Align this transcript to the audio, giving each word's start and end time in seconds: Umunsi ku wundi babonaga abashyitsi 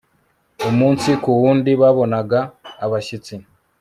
Umunsi 0.69 1.09
ku 1.21 1.29
wundi 1.41 1.71
babonaga 1.81 2.39
abashyitsi 2.85 3.35